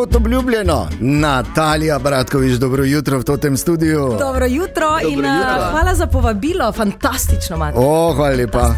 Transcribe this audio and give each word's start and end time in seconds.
kot 0.00 0.16
obljubljeno, 0.16 0.88
Natalija 1.00 1.98
Bratkovič, 1.98 2.52
dobro 2.52 2.84
jutro 2.84 3.18
v 3.18 3.36
tem 3.36 3.56
studiu. 3.56 4.08
Dobro 4.18 4.46
jutro 4.46 4.86
Dobro 5.02 5.08
in 5.08 5.18
jutro. 5.18 5.30
uh, 5.30 5.70
hvala 5.70 5.94
za 5.94 6.06
povabilo, 6.06 6.72
fantastično 6.72 7.56
imate. 7.56 7.78
O, 7.78 8.12
hvala 8.14 8.36
lepa. 8.36 8.74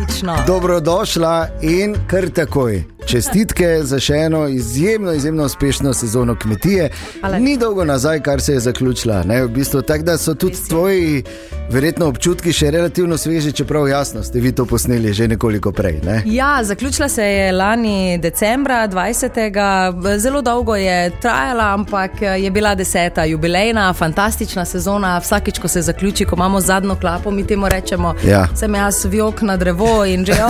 Dobrodošla 0.46 1.48
in 1.60 1.96
kar 2.06 2.30
takoj. 2.30 2.91
Čestitke 3.06 3.82
za 3.82 3.98
še 3.98 4.14
eno 4.16 4.48
izjemno, 4.48 5.12
izjemno 5.12 5.44
uspešno 5.44 5.94
sezono 5.94 6.36
kmetije. 6.36 6.90
Hvala 7.20 7.38
Ni 7.38 7.56
dolgo 7.58 7.84
nazaj, 7.84 8.20
kar 8.20 8.40
se 8.40 8.52
je 8.52 8.60
zaključila. 8.60 9.22
Ne? 9.22 9.42
V 9.42 9.48
bistvu, 9.48 9.82
tako 9.82 10.02
da 10.02 10.18
so 10.18 10.34
tudi 10.34 10.56
tvoji 10.68 11.22
verjetno 11.70 12.06
občutki 12.06 12.52
še 12.52 12.70
relativno 12.70 13.16
sveži, 13.16 13.52
čeprav 13.52 13.88
jasno 13.88 14.22
ste 14.22 14.40
vi 14.40 14.52
to 14.52 14.66
posneli 14.66 15.12
že 15.12 15.28
nekoliko 15.28 15.72
prej. 15.72 16.00
Ne? 16.02 16.22
Ja, 16.26 16.60
zaključila 16.62 17.08
se 17.08 17.24
je 17.24 17.52
lani 17.52 18.18
decembra 18.18 18.88
20. 18.88 19.52
Zelo 20.18 20.42
dolgo 20.42 20.76
je 20.76 21.10
trajala, 21.20 21.74
ampak 21.74 22.10
je 22.22 22.50
bila 22.50 22.74
deseta 22.74 23.24
jubilejna, 23.24 23.92
fantastična 23.92 24.64
sezona. 24.64 25.18
Vsakič, 25.18 25.58
ko 25.58 25.68
se 25.68 25.82
zaključi, 25.82 26.24
ko 26.24 26.36
imamo 26.36 26.60
zadnjo 26.60 26.94
klapo, 26.94 27.30
mi 27.30 27.46
temu 27.46 27.68
rečemo, 27.68 28.14
Ja. 28.24 28.46
sem 28.56 28.74
jaz 28.74 29.04
vjok 29.04 29.42
na 29.42 29.56
drevo 29.56 30.04
in 30.04 30.24
že, 30.24 30.32
"O, 30.34 30.48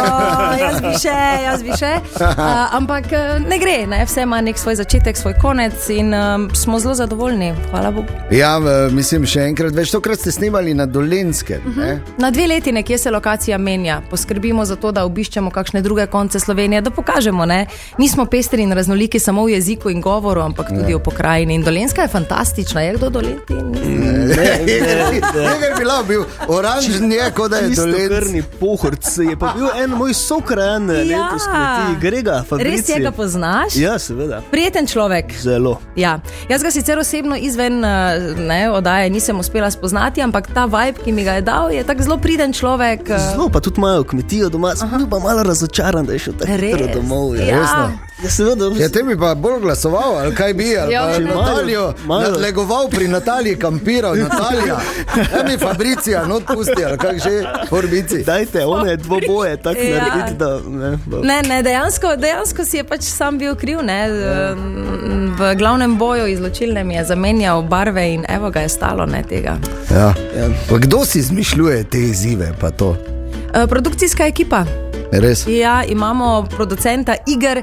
jaz 0.60 0.80
bi 0.80 0.92
še, 0.98 1.18
jaz 1.44 1.62
bi 1.62 1.70
še. 1.70 1.92
Uh, 2.44 2.74
ampak 2.74 3.12
eh, 3.12 3.18
ne 3.40 3.58
gre, 3.58 3.86
ne? 3.86 4.04
vse 4.04 4.22
ima 4.22 4.40
nek 4.40 4.58
svoj 4.58 4.74
začetek, 4.76 5.16
svoj 5.16 5.34
konec 5.34 5.88
in 5.88 6.14
um, 6.14 6.50
smo 6.54 6.78
zelo 6.78 6.94
zadovoljni. 6.94 7.54
Hvala 7.70 7.90
Bogu. 7.90 8.08
Ja, 8.30 8.58
v- 8.58 8.90
mislim, 8.92 9.26
še 9.26 9.40
enkrat 9.42 9.72
več. 9.72 9.90
Tokrat 9.90 10.18
ste 10.18 10.32
snimali 10.32 10.74
na 10.74 10.86
Dolenskem. 10.86 11.60
Uh 11.66 11.76
-huh. 11.76 11.98
Na 12.18 12.30
dve 12.30 12.46
leti 12.46 12.72
nekje 12.72 12.98
se 12.98 13.10
lokacija 13.10 13.58
menja, 13.58 14.02
poskrbimo 14.10 14.64
za 14.64 14.76
to, 14.76 14.92
da 14.92 15.04
obiščemo 15.04 15.50
kakšne 15.50 15.82
druge 15.82 16.06
konce 16.06 16.40
Slovenije, 16.40 16.80
da 16.80 16.90
pokažemo, 16.90 17.46
da 17.46 17.64
nismo 17.98 18.26
pestri 18.26 18.62
in 18.62 18.72
raznoliki 18.72 19.18
samo 19.18 19.44
v 19.44 19.50
jeziku 19.50 19.90
in 19.90 20.00
govoru, 20.00 20.40
ampak 20.40 20.68
tudi 20.70 20.94
v 20.94 20.98
pokrajini. 20.98 21.54
In 21.54 21.62
Dolenska 21.62 22.02
je 22.02 22.08
fantastična, 22.08 22.80
je 22.80 22.94
kdo 22.94 23.10
doleti? 23.10 23.54
Nekaj 25.42 25.74
bila, 25.78 26.02
bil 26.02 26.22
oranžni, 26.48 27.14
je 27.14 27.30
kot 27.30 27.50
da 27.50 27.56
je 27.56 27.68
Dolensk. 27.70 28.08
Krni 28.18 28.42
pohorc 28.60 29.06
je 29.20 29.36
pa 29.36 29.52
bil 29.52 29.68
en 29.76 29.90
moj 29.90 30.14
sokrajan 30.14 30.90
Ja. 30.90 30.96
letos, 31.04 31.42
kmetij, 31.44 32.00
Grega, 32.00 32.31
Fabrici. 32.42 32.70
Res 32.72 32.88
je, 32.88 33.00
ga 33.00 33.10
poznaš? 33.12 33.76
Ja, 33.76 33.98
seveda. 33.98 34.40
Prijeten 34.50 34.86
človek. 34.86 35.32
Zelo. 35.38 35.78
Ja. 35.96 36.18
Jaz 36.48 36.62
ga 36.62 36.70
sicer 36.70 36.98
osebno 36.98 37.36
izven 37.38 37.84
eh, 37.84 37.90
ne, 38.38 38.70
oddaje 38.70 39.10
nisem 39.10 39.38
uspela 39.38 39.70
spoznati, 39.70 40.22
ampak 40.22 40.48
ta 40.48 40.64
vibe, 40.66 40.98
ki 40.98 41.12
mi 41.12 41.24
ga 41.24 41.32
je 41.32 41.42
dal, 41.42 41.70
je 41.70 41.84
tako 41.84 42.02
zelo 42.02 42.16
priden 42.18 42.52
človek. 42.52 43.00
eh, 43.08 43.18
Zelo 43.30 43.48
pa 43.48 43.60
tudi 43.60 43.76
imajo 43.78 44.04
kmetijo 44.04 44.48
doma, 44.48 44.72
sem 44.76 44.88
bil 44.90 45.06
pa 45.08 45.18
malo 45.18 45.42
razočaran, 45.42 46.06
da 46.06 46.12
je 46.12 46.18
šel 46.20 46.34
tako 46.34 46.52
hitro 46.54 46.86
domov. 46.94 47.36
Ja. 47.36 47.44
Resno. 47.52 47.86
Ja, 48.18 48.30
seveda. 48.30 48.64
Ja, 48.76 48.88
te 48.88 49.02
bi 49.02 49.16
pa 49.18 49.34
bolj 49.34 49.60
glasoval, 49.60 50.16
ali 50.16 50.34
kaj 50.34 50.54
bi, 50.54 50.76
ali 50.76 50.92
Ja, 50.92 51.02
pa 51.02 51.18
Natalijo 51.20 51.94
malo. 52.04 52.22
nadlegoval 52.22 52.88
pri 52.88 53.08
Nataliji, 53.08 53.56
kampiral 53.56 54.14
Natalija. 54.16 54.76
Ja, 55.32 55.42
mi 55.44 55.58
Fabricija, 55.58 56.24
not 56.24 56.42
pusti, 56.46 56.84
ali 56.84 56.98
kak 56.98 57.16
že, 57.18 57.32
forbici. 57.68 58.22
Dajte, 58.22 58.64
one 58.66 58.96
dvoboje 58.96 59.56
tako 59.58 59.80
Ja. 59.80 59.98
narediti, 59.98 60.36
da 60.36 60.48
ne. 60.68 60.98
bo- 61.06 61.18
Ne, 61.22 61.42
ne, 61.42 61.62
dejansko, 61.62 62.16
dejansko 62.22 62.64
si 62.64 62.78
je 62.80 62.84
pač 62.84 63.02
sam 63.10 63.38
bil 63.38 63.56
kriv. 63.58 63.82
Ne? 63.82 63.98
V 65.38 65.54
glavnem 65.58 65.96
boju 65.98 66.26
izločilnem 66.30 66.90
je 66.90 67.04
zamenjal 67.04 67.62
barve 67.62 68.06
in 68.14 68.24
evo 68.28 68.50
ga 68.50 68.64
je 68.64 68.68
stalo 68.68 69.06
ne, 69.06 69.22
tega. 69.22 69.56
Ja. 69.90 70.12
Pa 70.68 70.78
kdo 70.78 71.04
si 71.04 71.18
izmišljuje 71.18 71.84
te 71.84 72.00
izzive, 72.00 72.52
pa 72.60 72.70
to? 72.70 72.94
E, 73.54 73.66
Produkcijska 73.66 74.26
ekipa. 74.26 74.64
Res. 75.12 75.44
Ja, 75.46 75.82
imamo 75.84 76.46
producenta 76.56 77.14
iger. 77.26 77.62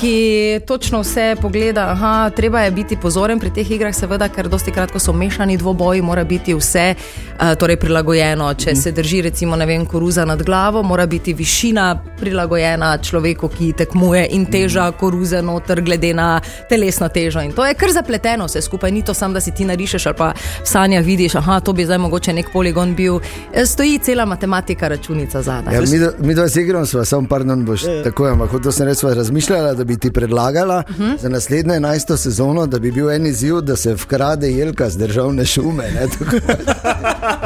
Ki 0.00 0.60
točno 0.66 1.00
vse 1.00 1.36
pogleda, 1.42 1.90
aha, 1.90 2.30
treba 2.30 2.60
je 2.60 2.70
biti 2.70 2.96
pozoren 2.96 3.40
pri 3.40 3.50
teh 3.52 3.70
igrah, 3.70 3.92
seveda, 3.94 4.28
ker 4.32 4.48
dosti 4.48 4.72
krat, 4.72 4.90
ko 4.90 4.98
so 4.98 5.12
mešani 5.12 5.58
dvoboji, 5.60 6.00
mora 6.02 6.24
biti 6.24 6.54
vse 6.56 6.94
uh, 6.96 7.52
torej 7.60 7.76
prilagojeno. 7.76 8.54
Če 8.54 8.74
se 8.76 8.92
drži, 8.96 9.20
recimo, 9.22 9.56
ne 9.60 9.66
vem, 9.66 9.84
koruza 9.86 10.24
nad 10.24 10.42
glavo, 10.42 10.82
mora 10.82 11.04
biti 11.06 11.34
višina 11.36 11.90
prilagojena 12.20 12.94
človeku, 12.98 13.50
ki 13.52 13.72
tekmuje 13.76 14.22
in 14.32 14.46
teža 14.48 14.86
koruze 14.92 15.42
noter, 15.42 15.82
glede 15.84 16.14
na 16.16 16.40
telesno 16.68 17.08
težo. 17.08 17.44
In 17.44 17.52
to 17.52 17.66
je 17.68 17.76
kar 17.76 17.92
zapleteno 17.92 18.48
vse 18.48 18.62
skupaj, 18.64 18.90
ni 18.90 19.04
to 19.04 19.14
samo, 19.14 19.36
da 19.36 19.40
si 19.44 19.52
ti 19.52 19.68
narišeš 19.68 20.06
ali 20.06 20.16
pa 20.16 20.30
v 20.32 20.64
sanjah 20.64 21.04
vidiš, 21.04 21.34
aha, 21.42 21.60
to 21.60 21.76
bi 21.76 21.84
zdaj 21.84 21.98
mogoče 21.98 22.32
nek 22.32 22.48
poligon 22.52 22.94
bil. 22.96 23.20
E, 23.52 23.66
Stoji 23.66 23.98
cela 23.98 24.24
matematika, 24.24 24.88
računica 24.88 25.42
zadaj. 25.42 25.74
Ja, 25.74 25.80
mi, 25.80 25.98
dva- 26.00 26.12
mi 26.24 26.34
dva 26.34 26.48
z 26.48 26.64
igrom 26.64 26.86
sva, 26.86 27.04
samo 27.04 27.28
pardon, 27.28 27.64
boš 27.68 27.84
Ja, 27.84 27.92
ja. 28.00 28.02
tako, 28.08 28.32
ampak 28.32 28.50
hotel 28.56 28.72
sem 28.72 28.94
sva 28.94 29.14
razmišljala, 29.14 29.74
da 29.74 29.84
bi 29.84 29.89
ti 29.96 30.10
predlagala 30.10 30.82
uh 30.90 30.96
-huh. 30.96 31.20
za 31.20 31.28
naslednjo 31.28 31.74
enajsto 31.74 32.16
sezono, 32.16 32.66
da 32.66 32.78
bi 32.78 32.90
bil 32.92 33.10
en 33.10 33.26
izziv, 33.26 33.60
da 33.60 33.76
se 33.76 33.94
vkrade 33.94 34.52
jelka 34.52 34.90
z 34.90 34.96
državne 34.96 35.46
šume. 35.46 35.84
Ne. 35.94 36.06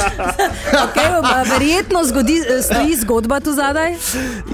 Okay, 0.76 1.08
verjetno 1.50 2.04
zgodi, 2.04 2.36
stoji 2.62 2.96
zgodba 2.96 3.40
tu 3.40 3.52
zadaj. 3.52 3.94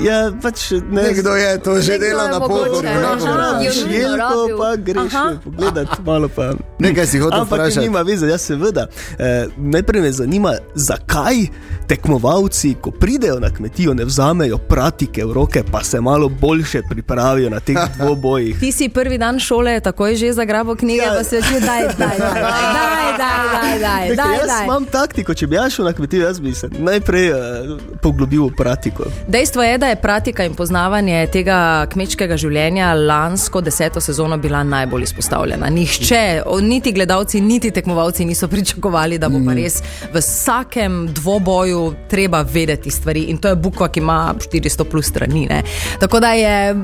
Ja, 0.01 0.33
pač 0.33 0.71
ne. 0.71 1.03
Nekdo 1.03 1.31
je 1.33 1.59
to 1.59 1.81
že 1.81 1.99
delal 1.99 2.27
je 2.27 2.31
na 2.31 2.41
pohodu. 2.41 2.81
jelko, 2.83 3.27
rabil. 3.29 4.59
pa 4.59 4.77
greš 4.77 5.15
Aha. 5.15 5.33
pogledati 5.45 6.03
malo 6.03 6.29
pa. 6.29 6.53
Nekaj 6.79 7.07
si 7.07 7.19
hotel 7.19 7.41
Ampak 7.41 7.59
vprašati. 7.59 7.81
nima 7.81 8.01
veze, 8.01 8.27
jaz 8.27 8.41
seveda. 8.43 8.87
E, 9.19 9.47
najprej 9.57 10.03
me 10.03 10.13
zanima, 10.13 10.53
zakaj 10.75 11.47
tekmovalci, 11.87 12.75
ko 12.75 12.91
pridejo 12.91 13.37
na 13.37 13.51
kmetijo, 13.51 13.95
ne 13.95 14.05
vzamejo 14.05 14.59
pratike 14.59 15.25
v 15.25 15.33
roke, 15.33 15.63
pa 15.65 15.85
se 15.85 16.01
malo 16.01 16.29
boljše 16.31 16.83
pripravijo 16.83 17.51
na 17.51 17.61
teh 17.61 17.77
dvobojih. 17.97 18.61
Ti 18.61 18.73
si 18.73 18.89
prvi 18.89 19.19
dan 19.19 19.39
šole, 19.39 19.81
takoj 19.81 20.15
že 20.15 20.33
zagrabo 20.33 20.75
knjige, 20.75 21.01
Ja. 21.01 21.15
pa 21.15 21.25
se 21.25 21.41
že 21.43 21.61
daj, 21.61 21.83
daj, 21.83 22.19
daj, 22.19 22.19
daj, 22.19 22.31
daj, 22.31 23.19
daj, 23.19 23.79
daj, 23.81 24.17
daj, 24.17 24.35
jaz 24.35 24.47
daj. 24.49 24.65
imam 24.65 24.85
taktiko, 24.87 25.35
če 25.35 25.47
bi 25.51 25.57
jaz 25.57 25.73
šel 25.73 25.85
na 25.85 25.93
kmetijo, 25.93 26.27
jaz 26.27 26.41
bi 26.41 26.55
se 26.55 26.69
najprej 26.79 27.31
uh, 27.33 27.39
poglobil 28.03 28.45
v 28.47 28.55
pratiko. 28.57 29.05
Dejstvo 29.29 29.63
je, 29.63 29.79
da 29.79 29.87
je 29.87 29.97
pratika 29.97 30.45
in 30.45 30.55
poznavanje 30.55 31.27
tega 31.33 31.87
kmečkega 31.91 32.37
življenja 32.39 32.93
lansko 32.95 33.61
deseto 33.61 34.01
sezono 34.01 34.39
bila 34.39 34.63
najbolj 34.63 35.09
izpostavljena. 35.09 35.71
Nihče, 35.71 36.43
niti 36.63 36.93
gledalci, 36.93 37.41
niti 37.41 37.71
tekmovalci 37.71 38.25
niso 38.25 38.49
pričakovali, 38.49 39.19
da 39.19 39.29
bo 39.29 39.41
pa 39.47 39.57
res 39.59 39.81
v 40.13 40.23
vsakem 40.23 41.01
dvoboju 41.15 41.83
treba 42.11 42.45
vedeti 42.47 42.91
stvari. 42.91 43.27
In 43.35 43.43
to 43.43 43.51
je 43.51 43.57
bukva, 43.57 43.89
ki 43.89 44.01
ima 44.01 44.21
400 44.39 44.85
plus 44.85 45.11
strani. 45.11 45.47
Ne. 45.51 45.63
Tako 46.01 46.21
da 46.21 46.33
je 46.33 46.77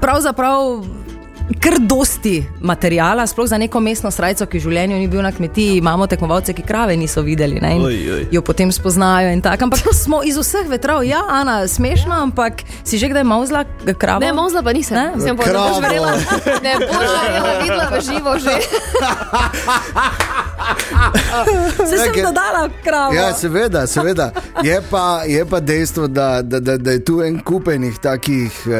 pravzaprav. 0.00 1.05
Ker 1.46 1.78
dosti 1.78 2.42
materijala, 2.60 3.22
sploh 3.26 3.46
za 3.46 3.58
neko 3.58 3.78
mestno 3.80 4.10
srajco, 4.10 4.46
ki 4.50 4.58
v 4.58 4.62
življenju 4.64 4.96
ni 4.98 5.06
bil 5.06 5.22
na 5.22 5.30
kmetiji, 5.30 5.76
imamo 5.78 6.06
tekmovalce, 6.10 6.50
ki 6.50 6.64
krave 6.66 6.96
niso 6.98 7.22
videli 7.22 7.60
ne, 7.62 7.70
in 7.76 7.84
Oj, 7.86 7.98
oj. 8.14 8.24
jo 8.34 8.42
potem 8.42 8.72
spoznajo. 8.72 9.30
Ampak 9.46 9.86
smo 9.94 10.22
iz 10.26 10.34
vseh 10.36 10.66
vetrov, 10.66 11.06
ja, 11.06 11.22
Ana, 11.22 11.62
smešno, 11.70 12.10
ampak 12.10 12.66
si 12.82 12.98
že 12.98 13.06
kdaj 13.14 13.22
mauzla 13.22 13.62
kravo? 13.94 14.20
Ne, 14.26 14.32
mozla 14.34 14.62
pa 14.62 14.74
nisem. 14.74 14.98
Ne? 14.98 15.22
Sem 15.22 15.38
pa 15.38 15.46
Kravo. 15.46 15.78
verjela. 15.80 16.18
Ne 16.66 16.74
boš 16.82 17.10
verjela, 17.14 17.50
videla 17.62 17.86
v 17.94 17.96
živo 18.02 18.32
že. 18.42 18.54
Se 21.86 21.96
sem 21.98 22.14
dodala 22.16 22.68
kravo. 22.84 23.14
Ja, 23.14 23.34
seveda, 23.34 23.86
seveda. 23.86 24.30
Je 24.62 24.80
pa, 24.90 25.22
je 25.26 25.44
pa 25.44 25.60
dejstvo, 25.60 26.06
da, 26.08 26.42
da, 26.42 26.60
da, 26.60 26.76
da 26.76 26.90
je 26.90 27.04
tu 27.04 27.22
en 27.22 27.40
kupenih 27.40 27.98
takih 27.98 28.52
eh, 28.66 28.72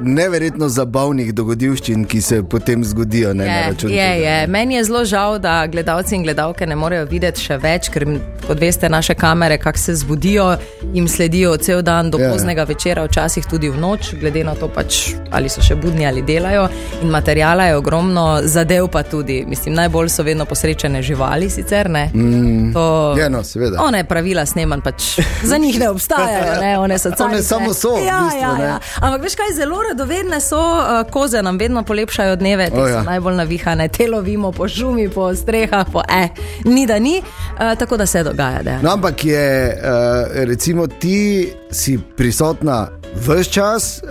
neverjetno 0.00 0.68
zabavnih 0.68 1.34
dogodivščin, 1.34 2.04
ki 2.04 2.20
se 2.20 2.42
potem 2.44 2.84
zgodijo 2.84 3.34
ne, 3.34 3.44
Je, 3.46 3.62
račun. 3.64 3.90
je, 3.90 3.96
tega. 4.08 4.28
je. 4.30 4.46
Meni 4.48 4.74
je 4.74 4.84
zelo 4.84 5.04
žal, 5.04 5.38
da 5.38 5.66
gledalci 5.66 6.14
in 6.14 6.22
gledalke 6.22 6.66
ne 6.66 6.76
morejo 6.76 7.04
videti 7.06 7.40
še 7.40 7.58
več, 7.58 7.88
ker, 7.88 8.06
kot 8.46 8.60
veste, 8.60 8.88
naše 8.88 9.14
kamere, 9.14 9.58
kako 9.58 9.78
se 9.78 9.94
zbudijo, 9.94 10.56
jim 10.92 11.08
sledijo 11.08 11.56
cel 11.58 11.82
dan 11.82 12.10
do 12.10 12.18
Ja. 12.18 12.32
poznega 12.32 12.64
večera, 12.64 13.04
včasih 13.04 13.46
tudi 13.46 13.68
v 13.68 13.76
noč, 13.76 14.14
glede 14.14 14.44
na 14.44 14.54
to, 14.54 14.68
pač, 14.68 14.98
ali 15.30 15.48
so 15.48 15.60
še 15.60 15.76
budni 15.76 16.06
ali 16.06 16.22
delajo. 16.22 16.68
In 17.02 17.08
materijala 17.08 17.64
je 17.64 17.76
ogromno, 17.76 18.40
zadev 18.44 18.88
pa 18.88 19.02
tudi. 19.02 19.44
Mislim, 19.46 19.74
najbolj 19.74 20.08
so 20.08 20.22
vedno 20.22 20.44
posrečene 20.44 21.02
živali, 21.02 21.17
sicer 21.50 21.90
ne. 21.90 22.10
Mm. 22.14 22.72
To, 22.72 23.14
Ja, 23.18 23.28
no, 23.28 23.42
seveda. 23.44 23.82
One 23.82 24.04
pravila 24.04 24.46
snemanj 24.46 24.80
pač 24.80 25.18
za 25.42 25.56
njih 25.58 25.78
ne 25.80 25.88
obstajajo, 25.90 26.60
ne? 26.60 26.78
one 26.78 26.98
so 26.98 27.10
carice. 27.10 27.24
One 27.24 27.42
samo 27.42 27.74
so, 27.74 27.94
v 27.96 28.06
Ja, 28.06 28.20
bistvu, 28.24 28.40
ja, 28.40 28.52
ne. 28.58 28.64
ja. 28.64 28.78
Ampak 29.00 29.22
veš 29.22 29.34
kaj, 29.34 29.52
zelo 29.56 29.82
radovedne 29.82 30.40
so 30.40 30.58
uh, 30.60 31.10
koze, 31.10 31.42
nam 31.42 31.58
vedno 31.58 31.82
polepšajo 31.82 32.36
dneve, 32.36 32.70
te 32.70 32.80
oh, 32.82 32.88
ja. 32.88 33.00
so 33.00 33.06
najbolj 33.10 33.34
navihane, 33.36 33.88
te 33.88 34.06
lovimo 34.10 34.52
po 34.52 34.68
šumi, 34.68 35.08
po 35.10 35.34
strehah, 35.34 35.86
po 35.92 36.02
e, 36.08 36.28
ni 36.64 36.86
da 36.86 36.98
ni, 36.98 37.18
uh, 37.20 37.78
tako 37.78 37.96
da 37.96 38.06
se 38.06 38.22
dogaja. 38.22 38.62
Da. 38.62 38.78
No, 38.82 38.92
ampak 38.92 39.24
je, 39.24 39.76
uh, 39.82 40.44
recimo, 40.44 40.86
ti 40.86 41.48
si 41.70 41.98
prisotna 42.16 42.88
Ves 43.16 43.48
čas, 43.48 44.00
uh, 44.00 44.10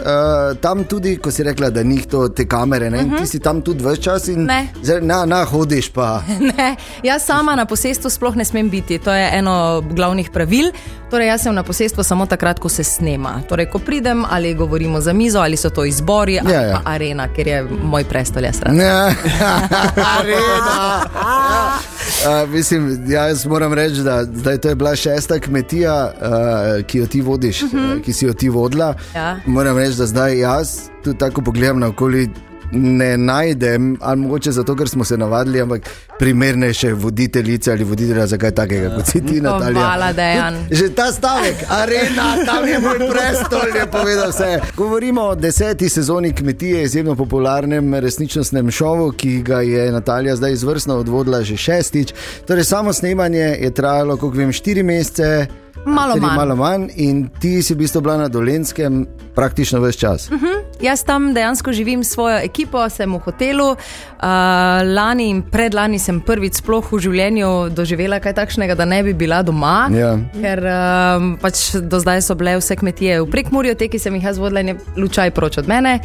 tam 0.58 0.84
tudi, 0.84 1.18
ko 1.18 1.32
si 1.32 1.44
rekla, 1.44 1.70
da 1.70 1.84
ni 1.84 2.02
to 2.02 2.28
te 2.30 2.46
kamere, 2.46 2.90
ne, 2.90 2.98
uh 2.98 3.04
-huh. 3.04 3.18
ti 3.18 3.28
si 3.28 3.40
tam 3.40 3.62
tudi 3.62 3.84
ves 3.84 4.00
čas 4.00 4.28
in 4.28 4.36
Mhm. 4.36 4.46
Ne. 4.46 4.68
zdaj, 4.84 5.02
na, 5.02 5.26
na 5.26 5.46
hodiš 5.46 5.90
pa. 5.90 6.22
Ne, 6.52 6.76
jaz 7.04 7.26
sama 7.26 7.56
na 7.56 7.66
posestvu 7.66 8.10
sploh 8.10 8.36
ne 8.36 8.46
smem 8.46 8.70
biti. 8.70 8.98
To 9.00 9.14
je 9.14 9.30
eno 9.34 9.56
glavnih 9.84 10.30
pravil. 10.30 10.72
Torej, 11.10 11.28
jaz 11.28 11.42
sem 11.42 11.56
na 11.56 11.64
posestvu 11.64 12.04
samo 12.04 12.26
takrat, 12.26 12.60
ko 12.60 12.70
se 12.70 12.84
snema. 12.84 13.42
Torej, 13.50 13.66
ko 13.66 13.80
pridem 13.80 14.26
ali 14.30 14.54
govorimo 14.54 15.02
za 15.02 15.14
mizo, 15.14 15.40
ali 15.40 15.58
so 15.58 15.70
to 15.70 15.86
izbori, 15.86 16.40
ali 16.40 16.54
Ja, 16.54 16.62
ja. 16.62 16.74
pa 16.76 16.92
arena, 16.92 17.28
ker 17.28 17.48
je 17.48 17.64
moj 17.84 18.04
prestol 18.04 18.44
jaz 18.44 18.60
rad. 18.62 18.74
Ne, 18.76 18.86
arena. 20.14 21.02
Uh, 21.98 22.50
mislim, 22.50 23.06
ja, 23.08 23.28
jaz 23.28 23.46
moram 23.46 23.74
reči, 23.74 24.02
da 24.02 24.24
zdaj 24.24 24.58
to 24.58 24.70
je 24.70 24.76
bila 24.76 24.96
šesta 24.96 25.40
kmetija, 25.40 26.14
uh, 26.14 26.86
ki 26.86 26.98
jo 26.98 27.08
ti 27.08 27.22
vodiš, 27.22 27.62
uh 27.62 27.72
-huh. 27.72 27.98
uh, 27.98 28.02
ki 28.02 28.14
si 28.14 28.26
jo 28.26 28.34
ti 28.34 28.50
vodila. 28.50 28.94
Ja. 29.16 29.40
Moram 29.46 29.78
reči, 29.78 29.98
da 29.98 30.06
zdaj 30.06 30.40
jaz 30.40 30.80
tudi 31.04 31.18
tako 31.18 31.42
pogledam 31.42 31.80
naokoli. 31.80 32.30
Ne 32.72 33.18
najdem, 33.18 33.98
ali 34.02 34.20
mogoče 34.20 34.52
zato, 34.52 34.76
ker 34.76 34.90
smo 34.90 35.04
se 35.04 35.18
navadili, 35.18 35.62
ampak 35.62 35.82
primernejše 36.20 36.94
voditeljice 36.94 37.72
ali 37.72 37.84
voditelja 37.84 38.28
za 38.28 38.38
kaj 38.38 38.52
takega, 38.52 38.96
kot 38.96 39.06
si 39.06 39.22
ti, 39.26 39.42
Natalija. 39.42 39.82
hvala, 39.82 40.14
Dejan. 40.14 40.56
Tudi 40.64 40.76
Že 40.76 40.96
ta 40.96 41.12
stavek, 41.12 41.56
arena, 41.70 42.46
tam 42.46 42.68
je 42.68 42.80
moj 42.80 42.98
prestol, 42.98 43.68
je 43.76 43.86
povedal 43.92 44.30
vse. 44.30 44.60
Govorimo 44.76 45.22
o 45.22 45.36
deseti 45.36 45.90
sezoni 45.90 46.34
kmetije, 46.34 46.84
izjemno 46.84 47.16
popularnem 47.16 47.94
resničnostnem 47.94 48.72
šovu, 48.72 49.12
ki 49.12 49.42
ga 49.42 49.62
je 49.62 49.92
Natalija 49.92 50.36
zdaj 50.36 50.52
izvrstno 50.52 50.96
odvodila 50.96 51.42
že 51.44 51.58
šestič. 51.58 52.14
Torej, 52.48 52.64
samo 52.64 52.94
snemanje 52.94 53.58
je 53.62 53.72
trajalo, 53.74 54.18
kot 54.18 54.36
vem, 54.36 54.52
štiri 54.52 54.84
mesece. 54.84 55.48
Malo 55.86 56.16
manj. 56.16 56.36
malo 56.36 56.56
manj, 56.56 56.90
in 56.96 57.30
ti 57.40 57.64
si 57.64 57.74
v 57.74 57.78
bistvu 57.78 58.02
bila 58.02 58.18
na 58.18 58.28
Dolenskem 58.28 59.06
praktično 59.36 59.80
vse 59.80 60.00
čas. 60.00 60.30
Jaz 60.82 61.04
tam 61.04 61.34
dejansko 61.34 61.72
živim 61.72 62.04
s 62.04 62.14
svojo 62.14 62.38
ekipo, 62.38 62.90
sem 62.90 63.14
v 63.14 63.20
hotelu. 63.20 63.70
Uh, 63.72 63.78
lani 64.96 65.30
in 65.30 65.42
predlani 65.42 66.00
sem 66.08 66.20
prvič 66.24 66.62
sploh 66.62 66.86
v 66.88 67.00
življenju 67.04 67.50
doživela 67.76 68.22
kaj 68.24 68.38
takšnega, 68.38 68.78
da 68.80 68.88
ne 68.88 69.02
bi 69.04 69.14
bila 69.18 69.42
doma. 69.44 69.90
Ja. 69.92 70.14
Ker 70.38 70.64
um, 70.64 71.34
pač 71.42 71.76
do 71.84 72.00
zdaj 72.00 72.24
so 72.24 72.38
bile 72.40 72.56
vse 72.62 72.78
kmetije 72.80 73.20
v 73.24 73.28
prekmurju, 73.32 73.76
te, 73.80 73.90
ki 73.92 74.00
sem 74.00 74.16
jih 74.16 74.30
jaz 74.30 74.40
vodila, 74.40 74.64
je 74.64 74.78
lučaj 74.96 75.34
proč 75.36 75.60
od 75.60 75.68
mene. 75.68 75.98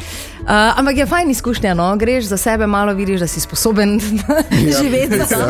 Uh, 0.43 0.75
ampak 0.75 0.99
je 0.99 1.07
fajn 1.07 1.31
izkušnja, 1.31 1.75
no? 1.79 1.87
greš 1.99 2.27
za 2.33 2.37
sebe, 2.37 2.67
malo 2.67 2.91
vidiš, 2.97 3.23
da 3.23 3.29
si 3.31 3.39
sposoben 3.39 3.95
ja. 4.67 4.81
živeti 4.81 5.21
sam. 5.29 5.45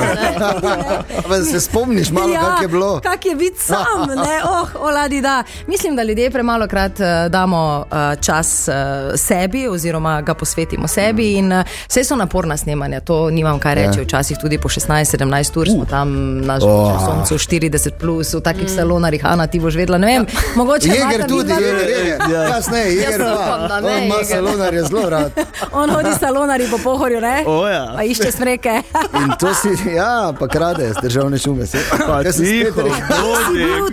Ampak 1.24 1.48
se 1.50 1.62
spomniš 1.64 2.12
malo, 2.14 2.30
ja, 2.30 2.42
kako 2.42 2.62
je 2.62 2.72
bilo. 2.76 2.92
Kak 3.02 3.26
je 3.26 3.36
biti 3.36 3.62
sam, 3.62 4.06
ne, 4.08 4.38
oh, 4.46 4.70
oladi 4.86 5.22
da. 5.22 5.44
Mislim, 5.68 5.96
da 5.96 6.04
ljudje 6.04 6.30
premalo 6.32 6.68
krat 6.68 7.00
uh, 7.00 7.32
damo 7.32 7.86
uh, 7.90 8.22
čas 8.22 8.70
uh, 8.70 8.76
sebi, 9.18 9.68
oziroma 9.68 10.22
ga 10.22 10.38
posvetimo 10.38 10.88
sebi. 10.88 11.34
In 11.42 11.52
uh, 11.52 11.66
vse 11.88 12.04
so 12.04 12.16
naporna 12.16 12.58
snemanja, 12.58 13.00
to 13.00 13.30
nimam 13.30 13.60
kaj 13.60 13.76
reči. 13.76 14.00
Ja. 14.00 14.04
Včasih 14.04 14.43
tudi 14.44 14.58
po 14.58 14.68
16-17 14.70 15.24
ur 15.56 15.68
smo 15.70 15.86
tam 15.86 16.12
na 16.42 16.56
Oh. 16.56 16.70
oh. 16.88 17.00
soncu 17.02 17.36
40, 17.40 17.64
plus, 17.94 18.34
v 18.34 18.42
takih 18.42 18.64
mm. 18.64 18.76
salonarjih, 18.76 19.24
Ana, 19.26 19.48
ti 19.48 19.58
boš 19.58 19.76
vedela. 19.76 19.98
Ne 19.98 20.08
vem, 20.10 20.24
mogoče 20.54 20.88
Jeger 20.88 21.02
imata 21.16 21.28
tudi, 21.28 21.50
vidva- 21.50 21.62
jeger, 21.62 21.90
jeger. 21.90 22.20
Ja. 22.30 22.42
Kasneje, 22.50 22.90
jeger 22.96 23.22
upam, 23.24 23.62
da 23.62 23.68
pa. 23.70 23.80
ne, 23.80 23.90
On 23.90 24.04
ima 24.04 24.16
Jeger. 24.16 24.26
salonar, 24.28 24.74
je 24.74 24.84
zelo 24.84 25.10
rad. 25.10 25.32
On 25.74 25.90
hodi 25.90 26.14
salonari 26.16 26.68
po 26.68 26.78
pohorju, 26.80 27.22
ne? 27.22 27.44
O, 27.46 27.68
ja. 27.68 27.94
Pa 27.94 28.04
išče 28.04 28.32
smreke. 28.32 28.74
In 29.16 29.32
to 29.40 29.54
si, 29.54 29.68
ja, 29.90 30.12
pa 30.34 30.48
krade 30.48 30.90
z 30.90 31.02
državne 31.02 31.38
šume. 31.38 31.66
Se, 31.66 31.78
Pa 31.90 32.22
spet 32.24 32.36
tiho, 32.36 32.82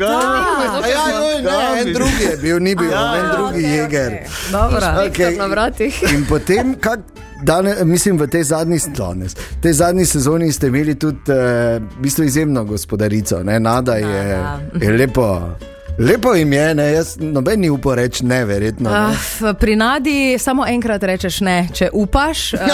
A 0.03 0.89
Ja, 0.89 1.03
joj, 1.11 1.43
ne, 1.43 1.81
en 1.81 1.93
drugi 1.93 2.23
je 2.23 2.37
bil, 2.37 2.59
ni 2.59 2.75
bil, 2.75 2.91
Ja, 2.91 3.15
en 3.15 3.25
ja, 3.25 3.33
drugi 3.33 3.63
jeger. 3.63 4.13
Dobro. 4.53 4.87
Okej. 5.07 5.37
na 5.37 5.47
vratih. 5.47 6.03
In 6.05 6.27
potem, 6.27 6.75
kak, 6.75 7.01
dane, 7.43 7.75
mislim, 7.85 8.19
v 8.19 8.27
tej 8.27 8.43
zadnji, 8.43 8.79
danes, 8.97 9.37
tej 9.63 9.73
zadnji 9.73 10.07
sezoni 10.07 10.53
ste 10.53 10.67
imeli 10.67 10.95
tudi 10.95 11.33
uh, 11.33 11.83
v 11.99 12.03
bistvu 12.03 12.25
izjemno 12.25 12.65
gospodarico. 12.65 13.43
Ne? 13.43 13.61
Nada 13.61 13.95
je, 13.95 14.45
je 14.81 14.93
lepo. 14.93 15.41
Lepo 15.99 16.35
jim 16.35 16.53
je, 16.53 16.75
ne? 16.75 16.93
jaz 16.93 17.17
noben 17.21 17.61
ni 17.61 17.71
upal 17.71 17.95
reči 17.95 18.25
ne, 18.25 18.45
verjetno. 18.45 18.91
Ne? 18.91 19.17
Uh, 19.51 19.57
pri 19.59 19.77
Nadi 19.77 20.39
samo 20.39 20.65
enkrat 20.67 21.03
rečeš 21.03 21.41
ne, 21.41 21.69
če 21.75 21.89
upaš. 21.93 22.53
Uh, 22.55 22.61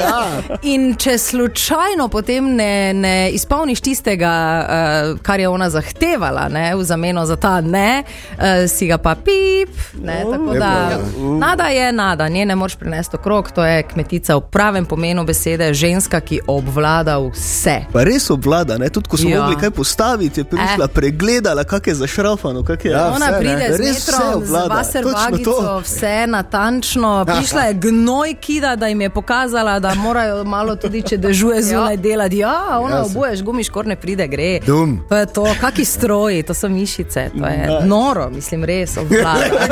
Ja. 0.00 0.24
in 0.62 0.94
če 0.96 1.18
slučajno 1.18 2.08
potem 2.08 2.54
ne, 2.56 2.92
ne 2.94 3.30
izpolniš 3.30 3.80
tistega, 3.80 4.30
uh, 4.30 5.18
kar 5.22 5.40
je 5.40 5.48
ona 5.48 5.70
zahtevala, 5.70 6.48
ne, 6.48 6.74
v 6.76 6.84
zameno 6.84 7.26
za 7.26 7.36
ta 7.36 7.60
ne, 7.60 8.02
uh, 8.02 8.64
si 8.70 8.86
ga 8.86 8.98
pa 8.98 9.14
pip. 9.14 9.74
Ne, 10.00 10.22
tako 10.30 10.54
da, 10.58 10.72
lepo, 10.96 11.34
nada 11.38 11.68
je 11.68 11.92
nada, 11.92 12.28
nje 12.28 12.46
ne 12.46 12.56
moreš 12.56 12.76
prenesti 12.76 13.16
okrog, 13.16 13.50
to 13.52 13.64
je 13.64 13.82
kmetica 13.82 14.36
v 14.36 14.46
pravem 14.50 14.86
pomenu 14.86 15.24
besede, 15.24 15.74
ženska, 15.74 16.20
ki 16.20 16.40
obvlada 16.48 17.18
vse. 17.18 17.76
Pa 17.92 18.04
res 18.04 18.30
obvlada, 18.30 18.78
ne? 18.78 18.88
tudi 18.90 19.08
ko 19.08 19.16
smo 19.16 19.30
Ja. 19.30 19.42
mogli 19.42 19.60
kaj 19.60 19.70
postaviti, 19.70 20.40
je 20.40 20.44
prišla, 20.44 20.84
eh. 20.88 20.94
pregledala, 20.94 21.64
kak 21.80 21.86
je 21.86 21.94
zašrafano, 21.96 22.62
kak 22.62 22.84
je. 22.84 22.90
Ja, 22.90 23.06
Ona 23.06 23.16
vse, 23.18 23.32
ne. 23.32 23.38
pride 23.38 23.66
z 23.68 23.78
Res 23.78 23.96
vse 23.98 24.12
metrom, 24.12 24.44
z 24.44 25.44
to. 25.44 25.80
vse 25.80 26.26
natančno. 26.26 27.24
Prišla 27.26 27.62
je 27.62 27.74
gnoj 27.76 28.34
kida, 28.36 28.76
da 28.76 28.86
jim 28.86 29.00
je 29.00 29.10
pokazala, 29.10 29.78
da 29.78 29.94
morajo 29.94 30.44
malo 30.44 30.76
tudi, 30.76 31.02
če 31.02 31.16
dežuje 31.18 31.62
zunaj 31.64 31.96
delati. 31.98 32.36
Ja, 32.38 32.52
ona 32.76 32.90
Ja, 32.90 32.96
ja, 32.96 33.04
obuješ 33.04 33.42
gumiškor 33.42 33.86
ne 33.86 33.96
pride, 33.96 34.26
gre. 34.26 34.60
Dum. 34.60 35.00
To 35.08 35.16
je 35.16 35.26
to, 35.28 35.46
kaki 35.56 35.84
stroji, 35.86 36.42
to 36.42 36.54
so 36.54 36.68
mišice, 36.68 37.30
to 37.32 37.46
je 37.46 37.58
noro, 37.82 38.30
mislim, 38.30 38.64
res 38.64 38.96
obvlada. 38.96 39.40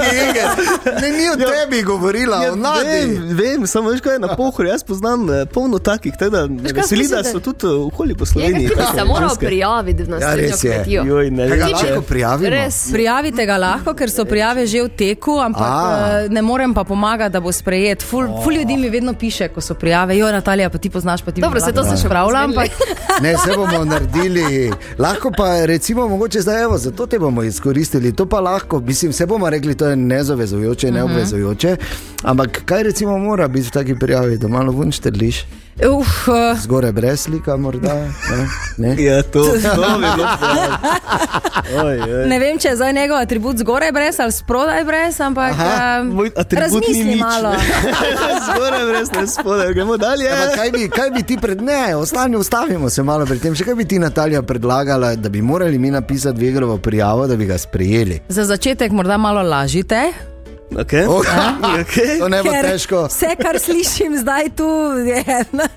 Ne, 0.99 1.13
ni 1.13 1.29
o 1.29 1.37
tebi 1.37 1.83
govorila, 1.83 2.37
Ja, 2.39 2.53
o 2.53 2.57
nadi. 2.57 2.89
vem, 2.89 3.29
vem, 3.33 3.67
samo 3.67 3.91
veš 3.91 4.01
kaj 4.01 4.13
je 4.13 4.19
na 4.21 4.31
pohorju. 4.31 4.69
Jaz 4.69 4.83
poznam 4.83 5.31
eh, 5.31 5.47
polno 5.47 5.79
takih, 5.81 6.13
tako 6.15 6.31
da 6.31 6.47
me 6.47 6.63
kaj, 6.65 6.73
veseli, 6.75 7.09
da 7.09 7.25
so 7.25 7.41
tudi 7.41 7.67
eh, 7.67 7.71
okoli 7.71 8.15
po 8.15 8.27
Sloveniji. 8.27 8.69
Take 8.69 8.83
se 8.95 9.05
moral 9.05 9.37
prijaviti 9.39 10.03
v 10.03 10.09
Ja, 10.09 10.15
naslednjo 10.17 10.57
je. 10.63 10.75
kmetijo. 10.75 11.05
Joj, 11.05 11.31
ne 11.31 11.47
vem, 11.47 11.69
če. 11.77 11.98
Lahko 11.99 12.09
prijavimo? 12.09 12.51
Res. 12.51 12.79
Prijavite 12.93 13.47
ga 13.47 13.57
lahko, 13.57 13.95
ker 13.95 14.11
so 14.11 14.25
prijave 14.25 14.67
že 14.67 14.83
v 14.83 14.89
teku, 14.89 15.39
ampak 15.39 15.63
A. 15.63 16.25
uh, 16.25 16.33
ne 16.33 16.43
morem 16.43 16.75
pa 16.75 16.85
pomagati, 16.85 17.33
da 17.33 17.41
bo 17.41 17.53
sprejet. 17.53 18.03
Ful, 18.03 18.27
ful 18.45 18.53
ljudi 18.53 18.77
mi 18.77 18.89
vedno 18.89 19.15
piše, 19.15 19.49
ko 19.49 19.61
so 19.61 19.75
prijave. 19.75 20.17
Jo, 20.17 20.31
Natalija, 20.31 20.71
pa 20.71 20.79
ti 20.79 20.91
poznaš, 20.91 21.23
pa 21.23 21.31
ti 21.31 21.41
Dobro, 21.41 21.61
se 21.61 21.73
to 21.73 21.85
se 21.85 21.97
še 21.97 22.05
spravila, 22.05 22.47
pozmenili. 22.47 22.71
ampak 22.71 23.23
Ne, 23.23 23.35
se 23.37 23.53
bomo 23.53 23.85
naredili. 23.85 24.73
Lahko 24.99 25.31
pa 25.31 25.65
recimo, 25.65 26.09
mogoče 26.09 26.41
zdaj, 26.41 26.63
evo, 26.63 26.79
zato 26.79 27.07
te 27.07 27.19
bomo 27.19 27.43
izkoristili. 27.43 28.13
To 28.13 28.27
pa 28.27 28.41
lahko, 28.41 28.81
mislim, 28.81 29.13
se 29.13 29.27
bomo 29.27 29.51
rekli, 29.51 29.75
to 29.75 29.87
je 29.87 29.97
nezavezujoče, 29.97 30.91
neobvezujoče. 30.91 31.77
Ampak 32.23 32.63
kaj 32.65 32.83
recimo 32.83 33.19
mora 33.19 33.49
biti 33.49 33.69
v 33.69 33.71
taki 33.71 33.95
prijavi, 33.95 34.39
da 34.39 34.49
malo 34.49 34.73
vun 34.73 34.93
štrliš, 34.93 35.45
uf, 35.87 36.29
uh, 36.29 36.59
zgoraj 36.59 36.93
brez 36.93 37.21
slika, 37.21 37.57
morda. 37.57 37.95
Ne? 37.95 38.47
Ne? 38.79 38.97
Ja, 39.09 39.23
to, 39.23 39.43
to 39.43 39.53
bi 39.53 40.07
bilo. 40.17 40.29
Oj, 41.85 42.01
oj. 42.01 42.27
Ne 42.29 42.39
vem, 42.41 42.59
če 42.59 42.69
je 42.69 42.77
zdaj 42.77 42.93
njegov 42.97 43.19
atribut 43.21 43.59
zgoraj 43.61 43.93
brez 43.93 44.21
ali 44.21 44.33
spodaj 44.33 44.85
brez, 44.89 45.19
ampak 45.21 45.53
Aha, 45.53 46.01
um, 46.01 46.23
razmisli 46.51 47.17
malo. 47.21 47.53
Zgoraj 48.49 48.87
brez 48.89 49.13
ne 49.13 49.27
spodaj, 49.27 49.73
gremo 49.75 49.97
dalje. 49.97 50.25
Ja, 50.25 50.37
pa 50.49 50.57
kaj, 50.57 50.71
bi, 50.73 50.89
kaj 50.89 51.11
bi 51.11 51.23
ti 51.23 51.37
pred 51.37 51.61
ne, 51.63 51.97
ostani, 51.97 52.37
ustavimo 52.37 52.91
se 52.91 53.03
malo 53.03 53.27
pri 53.27 53.39
tem. 53.43 53.55
Še 53.55 53.69
kaj 53.69 53.77
bi 53.77 53.85
ti, 53.85 53.99
Natalija, 54.01 54.43
predlagala, 54.43 55.13
da 55.17 55.29
bi 55.29 55.43
morali 55.43 55.79
mi 55.79 55.91
napisati 55.91 56.41
Vegrovo 56.41 56.79
prijavo, 56.79 57.27
da 57.27 57.37
bi 57.37 57.47
ga 57.47 57.59
sprejeli? 57.59 58.23
Za 58.29 58.49
začetek 58.49 58.93
morda 58.93 59.21
malo 59.21 59.43
lažite. 59.43 60.07
Okay. 60.71 61.07
Oh, 61.07 61.23
Okay. 61.81 62.19
to 62.19 62.29
ne 62.29 62.43
bo 62.43 62.51
ker 62.51 62.67
težko. 62.67 63.07
Vse, 63.09 63.37
kar 63.41 63.59
slišim 63.59 64.19
zdaj 64.19 64.51
tu, 64.57 64.69
je. 65.01 65.25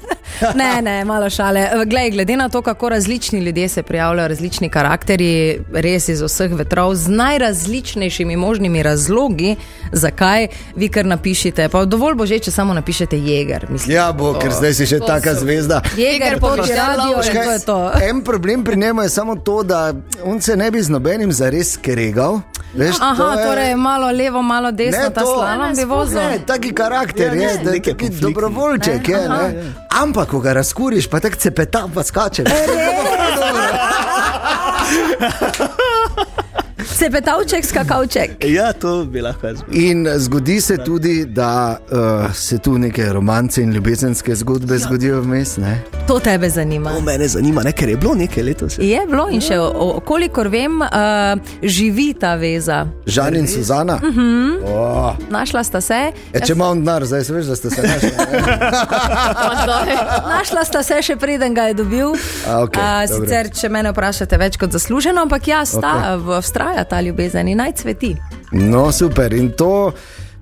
Ne, 0.56 0.82
ne, 0.82 1.06
malo 1.06 1.30
šale. 1.30 1.70
Glej, 1.86 2.12
glede 2.12 2.36
na 2.38 2.50
to, 2.50 2.62
kako 2.62 2.90
različni 2.90 3.40
ljudje 3.40 3.68
se 3.70 3.84
prijavljajo, 3.84 4.28
različni 4.28 4.70
karakteri, 4.70 5.60
res 5.74 6.08
iz 6.10 6.22
vseh 6.22 6.54
vetrov, 6.54 6.96
z 6.96 7.08
najrazličnejšimi 7.10 8.36
možnimi 8.36 8.84
razlogi, 8.84 9.56
zakaj 9.92 10.48
vi 10.76 10.90
kar 10.90 11.06
napišete. 11.06 11.70
Pa 11.70 11.86
dovolj 11.86 12.16
bo 12.16 12.26
že, 12.26 12.40
če 12.40 12.52
samo 12.52 12.74
napišete 12.74 13.20
jeger. 13.20 13.68
Mislim. 13.70 13.96
Ja, 13.96 14.12
bo, 14.12 14.34
ker 14.34 14.52
zdaj 14.52 14.74
si 14.74 14.88
še 14.88 15.00
taka 15.00 15.36
zvezda. 15.36 15.82
Jeger, 15.98 16.14
Jeger 16.14 16.40
po 16.40 16.56
pošlje 16.56 16.76
radio, 16.76 17.12
lovec. 17.12 17.28
in 17.28 17.44
to 17.44 17.52
je 17.52 17.60
to. 17.60 17.92
En 18.10 18.24
problem 18.24 18.64
pri 18.64 18.78
njemu 18.78 19.02
je 19.02 19.10
samo 19.10 19.36
to, 19.36 19.64
da 19.64 19.94
on 20.24 20.42
se 20.42 20.56
ne 20.58 20.72
bi 20.72 20.82
z 20.82 20.90
nobenim 20.90 21.32
zares 21.32 21.74
skregal. 21.74 22.40
Veš, 22.74 22.98
to 22.98 23.04
Aha, 23.04 23.34
je- 23.34 23.46
torej 23.46 23.76
malo 23.76 24.12
levo, 24.12 24.42
malo 24.42 24.72
desno, 24.72 25.10
ta 25.10 25.22
slalom 25.22 25.76
bi 25.76 25.84
vozil. 25.84 26.20
Ne, 26.20 26.40
taki 26.48 26.74
karakter 26.74 27.34
Ja, 27.36 27.42
je, 27.42 27.58
ne, 27.58 27.64
da 27.64 27.72
je 27.72 27.82
taki 27.82 28.10
dobrovoljček. 28.12 29.10
Je, 29.10 29.30
ne. 29.30 29.64
Ampak, 29.92 30.30
ko 30.30 30.40
ga 30.40 30.54
razkuriš, 30.54 31.08
pa 31.08 31.20
tako 31.20 31.36
cepeta, 31.36 31.88
pa 31.96 32.04
skače. 32.04 32.44
Cepetavček, 37.02 37.66
skakavček. 37.66 38.32
Ja, 38.46 38.74
to 38.74 39.06
bi 39.06 39.22
lahko 39.22 39.48
jaz 39.48 39.64
bil. 39.64 39.82
In 39.82 40.08
zgodi 40.18 40.62
se 40.62 40.78
tudi, 40.78 41.26
da 41.26 41.78
uh, 41.82 42.36
se 42.36 42.58
tu 42.58 42.78
neke 42.78 43.06
romance 43.06 43.62
in 43.62 43.72
ljubezenske 43.74 44.36
zgodbe 44.36 44.78
zgodijo 44.78 45.22
vmes. 45.22 45.58
Ne? 45.58 45.82
To 46.08 46.20
tebe 46.20 46.50
zanima. 46.50 46.94
To 46.94 47.02
mene 47.02 47.28
zanima, 47.28 47.64
ne, 47.64 47.72
ker 47.72 47.90
je 47.90 47.98
bilo 47.98 48.14
nekaj 48.16 48.44
letos. 48.44 48.78
Je 48.78 49.02
bilo 49.08 49.26
in 49.32 49.42
še, 49.42 49.58
o, 49.60 50.02
kolikor 50.06 50.48
vem, 50.48 50.82
uh, 50.82 50.88
živi 51.64 52.14
ta 52.14 52.36
veza. 52.36 52.86
Žan 53.06 53.36
in 53.36 53.48
Suzana. 53.48 53.96
Uh 53.96 54.12
Mhm. 54.12 54.20
-huh. 54.20 54.60
oh. 54.66 55.16
Našla 55.30 55.64
sta 55.64 55.82
se. 55.82 56.12
e, 56.34 56.40
če 56.46 56.54
imam 56.54 56.80
denar, 56.80 57.06
zdaj 57.06 57.24
se 57.24 57.34
veš, 57.34 57.46
da 57.46 57.56
ste 57.56 57.70
se 57.70 57.82
našli. 57.82 58.12
Našla 60.38 60.66
sta 60.66 60.84
se 60.84 61.02
še 61.02 61.16
preden 61.16 61.54
ga 61.54 61.62
je 61.64 61.74
dobil. 61.74 62.08
A, 62.48 62.62
okej, 62.64 62.84
A, 62.84 63.08
dobro. 63.08 63.26
sicer, 63.26 63.50
če 63.50 63.70
me 63.70 63.92
vprašate, 63.92 64.38
več 64.38 64.58
kot 64.58 64.72
zasluženo, 64.72 65.22
ampak 65.22 65.48
ja, 65.48 65.66
sta 65.66 66.18
okay. 66.18 66.20
Ta 66.92 67.00
ljubezen 67.02 67.48
in 67.48 67.62
naj 67.64 67.72
cveti. 67.80 68.16
No, 68.52 68.92
super. 68.92 69.34
In 69.34 69.54
to 69.56 69.94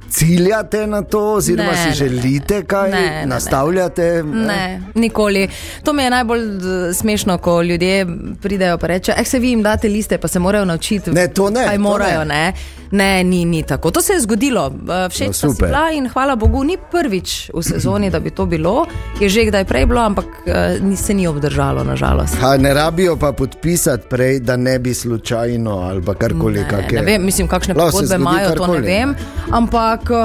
ciljate 0.09 0.87
na 0.87 1.01
to, 1.03 1.33
oziroma 1.33 1.71
Ne, 1.71 1.77
si 1.77 1.87
ne, 1.89 1.95
želite 1.95 2.63
kaj, 2.63 2.91
Ne, 2.91 3.01
ne, 3.01 3.09
ne. 3.09 3.25
nastavljate? 3.25 4.23
Ne, 4.23 4.81
nikoli. 4.95 5.47
To 5.83 5.93
mi 5.93 6.03
je 6.03 6.09
najbolj 6.09 6.41
smešno, 6.93 7.37
ko 7.37 7.61
ljudje 7.61 8.05
pridejo 8.41 8.73
in 8.73 8.83
rečejo: 8.83 9.15
Eh, 9.15 9.23
se 9.23 9.39
vi 9.39 9.49
jim 9.49 9.63
date 9.63 9.87
liste, 9.87 10.17
pa 10.17 10.27
se 10.27 10.39
morajo 10.39 10.65
naučiti. 10.65 11.11
Ne, 11.11 11.27
to 11.29 11.49
ne, 11.49 11.65
Kaj 11.65 11.75
to 11.75 11.81
morajo, 11.81 12.19
ne. 12.19 12.25
ne. 12.25 12.53
ne, 12.93 13.23
ni, 13.23 13.45
ni 13.45 13.63
tako. 13.63 13.91
To 13.91 14.01
se 14.01 14.13
je 14.13 14.19
zgodilo. 14.19 14.67
Eh, 14.67 15.09
Všeč 15.09 15.27
No, 15.27 15.33
super. 15.33 15.67
bila 15.67 15.91
in 15.91 16.09
hvala 16.09 16.35
Bogu, 16.35 16.63
ni 16.63 16.77
prvič 16.91 17.51
v 17.53 17.63
sezoni, 17.63 18.09
da 18.09 18.19
bi 18.19 18.29
to 18.29 18.45
bilo. 18.47 18.85
Je 19.19 19.29
že 19.29 19.45
kdaj 19.45 19.65
prej 19.65 19.85
bilo, 19.85 20.01
ampak 20.01 20.25
ni- 20.79 20.97
se 20.97 21.13
ni 21.13 21.27
obdržalo, 21.27 21.83
nažalost. 21.83 22.35
Ha, 22.35 22.57
ne 22.57 22.73
rabijo 22.73 23.15
pa 23.15 23.31
podpisati 23.31 24.03
prej, 24.09 24.39
da 24.39 24.55
ne 24.57 24.79
bi 24.79 24.93
slučajno 24.93 25.71
ali 25.71 26.01
karkoli. 26.13 26.59
Ne, 26.61 26.87
ne 26.91 27.01
vem, 27.03 27.25
mislim, 27.25 27.47
kakšne 27.47 27.73
pogodbe 27.75 28.15
imajo, 28.15 28.49
to 28.51 28.67
ne 28.67 28.79
vem. 28.79 29.15
Ampak 29.51 29.98
uh, 30.03 30.17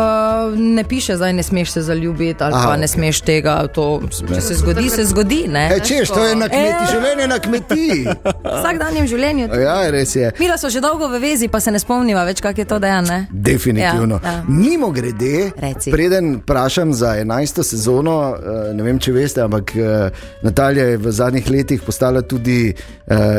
ne 0.53 0.85
piše, 0.85 1.17
zdaj 1.17 1.33
ne 1.33 1.43
smeš 1.43 1.71
se 1.71 1.83
zaljubiti 1.83 2.39
ali 2.41 2.55
Aha, 2.55 2.69
pa 2.69 2.77
ne 2.77 2.89
smeš 2.89 3.21
tega. 3.21 3.67
To, 3.69 4.01
če 4.29 4.41
se 4.41 4.55
zgodi, 4.55 4.91
se 4.91 5.05
zgodi. 5.05 5.45
Ne? 5.49 5.69
Kaj 5.69 5.81
češ, 5.83 6.09
to 6.09 6.25
je 6.25 6.35
na 6.37 6.49
kmetiji, 6.49 6.75
E. 6.81 6.91
življenje 6.91 7.27
na 7.27 7.39
kmetiji. 7.39 8.01
V 8.45 8.55
vsakdanjem 8.55 9.07
življenju. 9.07 9.49
Ja, 9.57 9.91
res 9.91 10.15
je. 10.15 10.33
Mi 10.39 10.49
smo 10.55 10.71
že 10.71 10.81
dolgo 10.81 11.09
v 11.09 11.19
vezi, 11.19 11.49
pa 11.49 11.61
se 11.61 11.71
ne 11.71 11.79
spomniva 11.79 12.25
več, 12.25 12.41
kako 12.41 12.61
je 12.61 12.67
to 12.67 12.79
dejanje. 12.79 13.27
Definitivno. 13.31 14.21
Ja, 14.23 14.33
ja. 14.33 14.43
Mimo 14.47 14.91
grede, 14.91 15.51
Reci. 15.57 15.91
preden 15.91 16.35
vprašam 16.37 16.93
za 16.93 17.15
11. 17.17 17.63
sezono, 17.65 18.17
eh, 18.35 18.75
ne 18.75 18.83
vem, 18.83 18.99
če 18.99 19.13
veste, 19.13 19.41
ampak 19.41 19.73
eh, 19.73 20.11
Natalija 20.43 20.85
je 20.87 20.97
v 20.99 21.13
zadnjih 21.13 21.51
letih 21.51 21.83
postala 21.83 22.23
tudi 22.23 22.75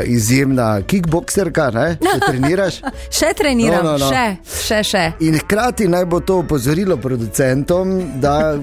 izjemna 0.05 0.81
kickboxerka. 0.81 1.71
ne? 1.71 1.87
Še 1.97 2.19
treniraš? 2.21 2.75
Še 3.17 3.33
treniram, 3.33 3.83
No, 3.83 3.91
no, 3.91 3.97
no. 3.97 4.09
še, 4.09 4.25
še, 4.61 4.79
še. 4.83 5.03
In 5.19 5.37
hkrati 5.37 5.87
naj 5.87 6.05
bo 6.05 6.19
to 6.25 6.37
opozorilo 6.37 6.97
producentom, 6.97 8.01
da 8.15 8.59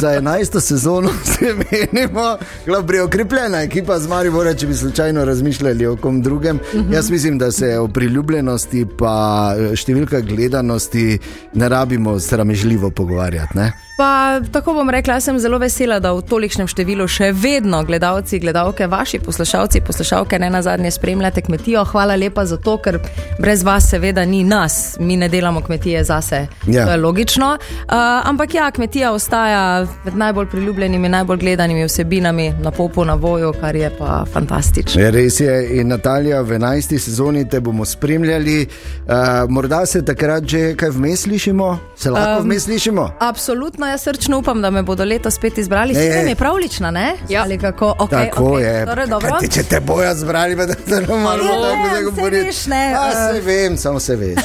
za 0.00 0.08
11. 0.08 0.60
sezono 0.60 1.08
se 1.32 1.54
menimo, 1.54 2.36
da 2.66 2.94
je 2.94 3.02
okrepljena 3.02 3.62
ekipa 3.62 3.98
z 3.98 4.08
Maribora, 4.08 4.54
če 4.54 4.66
bi 4.66 4.74
slučajno 4.74 5.24
razmišljali 5.24 5.86
o 5.86 5.96
kom 5.96 6.22
drugem. 6.22 6.56
Uh 6.56 6.80
-huh. 6.80 6.94
Jaz 6.94 7.10
mislim, 7.10 7.38
da 7.38 7.52
se 7.52 7.78
o 7.78 7.88
priljubljenosti 7.88 8.86
pa 8.98 9.54
eh, 9.58 9.76
številka 9.76 10.20
gledanosti 10.20 11.18
ne 11.54 11.68
rabimo 11.68 12.20
sramežljivo 12.20 12.90
pogovarjati. 12.90 13.58
Ne? 13.58 13.72
Pa 13.96 14.40
tako 14.52 14.72
bom 14.72 14.90
rekla, 14.90 15.20
sem 15.20 15.38
zelo 15.38 15.58
vesela, 15.58 15.98
da 16.00 16.14
v 16.16 16.22
tolikšnem 16.24 16.68
številu 16.70 17.04
še 17.10 17.28
vedno 17.36 17.82
gledalci, 17.84 18.38
gledalke, 18.40 18.86
vaši 18.88 19.18
poslušalci, 19.20 19.82
poslušalke 19.84 20.38
ne 20.40 20.48
na 20.50 20.62
zadnje 20.64 20.90
spremljate 20.90 21.42
kmetijo. 21.44 21.84
Hvala 21.84 22.16
lepa 22.16 22.46
za 22.48 22.56
to, 22.56 22.78
ker 22.80 22.96
brez 23.38 23.62
vas 23.62 23.90
seveda 23.92 24.24
ni 24.24 24.44
nas, 24.48 24.96
mi 25.00 25.16
ne 25.20 25.28
delamo 25.28 25.60
kmetije 25.60 26.04
zase. 26.08 26.46
Ja. 26.66 26.86
To 26.86 26.92
je 26.92 27.02
logično. 27.02 27.50
Uh, 27.52 27.94
ampak 28.30 28.54
ja, 28.54 28.70
kmetija 28.70 29.12
ostaja 29.12 29.86
med 30.04 30.16
najbolj 30.16 30.48
priljubljenimi, 30.54 31.08
najbolj 31.08 31.38
gledanimi 31.44 31.84
vsebinami 31.84 32.48
na 32.62 32.70
popu, 32.70 33.04
na 33.04 33.14
voju, 33.14 33.52
kar 33.60 33.76
je 33.76 33.92
pa 33.98 34.24
fantastično. 34.32 35.02
Ja, 35.02 35.10
res 35.12 35.40
je, 35.40 35.52
in 35.80 35.92
Natalija, 35.92 36.40
v 36.40 36.56
11. 36.56 36.98
sezoni 36.98 37.44
te 37.48 37.60
bomo 37.60 37.84
spremljali. 37.84 38.66
Uh, 39.04 39.50
morda 39.52 39.84
se 39.86 40.04
takrat 40.04 40.48
že 40.48 40.74
kaj 40.76 40.90
vmes 40.96 41.28
slišimo, 41.28 41.78
se 41.96 42.10
lahko 42.10 42.40
um, 42.40 42.48
vmes 42.48 42.64
slišimo. 42.64 43.10
Absolutno, 43.20 43.81
jaz 43.86 44.02
srčno 44.02 44.38
upam, 44.38 44.62
da 44.62 44.70
me 44.70 44.82
bodo 44.82 45.04
letos 45.04 45.34
spet 45.34 45.58
izbrali. 45.58 45.94
Ne, 45.94 46.08
ne. 46.08 46.28
je 46.30 46.34
pravlična, 46.34 46.90
ne? 46.90 47.14
Ja. 47.28 47.42
Ali 47.42 47.58
kako? 47.58 47.94
Okay, 47.98 48.30
Tako 48.30 48.44
okay. 48.44 48.58
je. 48.58 48.86
Torej, 48.86 49.06
dobro. 49.06 49.30
Kajti, 49.30 49.54
če 49.54 49.62
te 49.62 49.80
bojo 49.80 50.14
zbrali, 50.14 50.56
da 50.56 50.66
te 50.66 51.00
ne 51.00 51.06
moreš 51.06 51.46
tako 51.46 52.10
govoriti. 52.10 52.46
veš, 52.46 52.66
ne, 52.66 52.94
A, 52.98 53.08
eh. 53.08 53.12
se 53.34 53.40
vem, 53.40 53.76
samo 53.76 54.00
se 54.00 54.16
veš. 54.16 54.34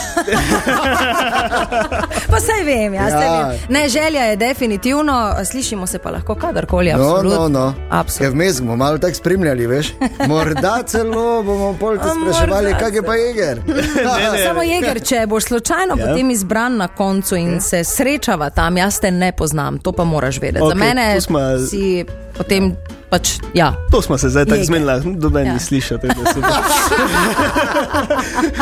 Pa 2.32 2.39
saj 2.39 2.63
vem, 2.65 2.94
jaz 2.94 3.12
Ja. 3.12 3.22
ja. 3.22 3.48
vem. 3.48 3.58
Ne, 3.70 3.89
želja 3.89 4.24
je 4.24 4.36
definitivno, 4.36 5.36
slišimo 5.51 5.88
se 5.88 6.00
pa 6.00 6.10
lahko 6.10 6.36
kadarkoli. 6.36 6.94
No, 6.94 7.22
no, 7.24 7.48
no. 7.48 7.74
Absolutno. 7.89 8.25
Ja, 8.25 8.32
vmes 8.32 8.62
bomo 8.62 8.75
malo 8.75 8.98
tako 8.98 9.13
spremljali, 9.13 9.67
veš. 9.67 9.94
Morda 10.27 10.84
celo 10.86 11.44
bomo 11.44 11.77
pol 11.79 11.98
te 11.98 12.03
A, 12.03 12.13
spraševali, 12.22 12.75
kak 12.79 12.94
je 12.94 13.03
pa 13.03 13.15
jeger. 13.15 13.62
Samo 14.48 14.62
jeger, 14.62 15.01
če 15.03 15.25
boš 15.27 15.44
slučajno 15.44 15.96
ja. 15.98 16.06
potem 16.06 16.29
izbran 16.32 16.77
na 16.77 16.88
koncu 16.88 17.36
in 17.36 17.53
ja. 17.53 17.60
se 17.60 17.84
srečava 17.84 18.50
tam, 18.50 18.77
jaz 18.77 19.00
te 19.00 19.12
ne 19.12 19.26
poznam, 19.31 19.77
to 19.77 19.91
pa 19.91 20.03
moraš 20.05 20.38
vedeti. 20.38 20.60
Okay, 20.60 20.69
Za 20.69 20.75
mene 20.75 21.22
smo- 21.22 21.39
si 21.62 22.05
potem 22.38 22.75
pač 23.10 23.29
ja. 23.53 23.74
To 23.91 24.01
smo 24.01 24.17
se 24.17 24.29
zdaj 24.29 24.46
tako 24.46 24.63
zmenili, 24.63 24.91
da 25.25 25.39
Ja. 25.41 25.53
ni 25.53 25.60
slišati. 25.60 26.07
da 26.07 26.13
se- 26.25 26.39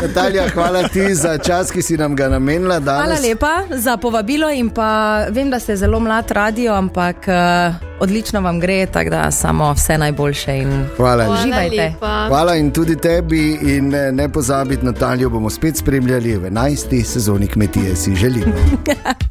Natalija, 0.02 0.50
hvala 0.50 0.84
ti 0.84 1.16
za 1.16 1.38
čas, 1.38 1.72
ki 1.72 1.82
si 1.82 1.98
nam 1.98 2.16
ga 2.16 2.30
namenila 2.30 2.80
danes. 2.80 3.06
Hvala 3.08 3.20
lepa 3.24 3.54
za 3.72 3.98
povabilo 3.98 4.50
in 4.50 4.70
pa 4.70 4.90
vem, 5.26 5.50
da 5.50 5.60
ste 5.60 5.76
zelo 5.76 6.00
mlad 6.00 6.32
radio, 6.32 6.74
ampak 6.74 7.16
uh, 7.18 7.34
odlično 8.00 8.42
vam 8.42 8.60
gre, 8.60 8.86
tako 8.86 9.10
da 9.10 9.32
samo 9.32 9.74
vse 9.74 9.98
najboljše 9.98 10.54
in 10.54 10.86
Hvala. 10.98 11.30
Uživajte. 11.32 11.76
lepa. 11.78 12.26
Hvala 12.28 12.56
in 12.56 12.72
tudi 12.72 12.96
tebi, 12.98 13.44
in 13.54 13.96
eh, 13.96 14.12
ne 14.12 14.30
pozabiti, 14.30 14.86
Natalijo 14.86 15.30
bomo 15.30 15.50
spet 15.50 15.78
spremljali 15.78 16.38
v 16.38 16.42
11. 16.44 17.04
sezoni 17.04 17.48
kmetije, 17.48 17.96
si 17.96 18.16
želimo. 18.16 18.54